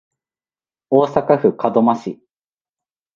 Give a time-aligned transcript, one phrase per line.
[0.89, 2.19] 大阪府門真市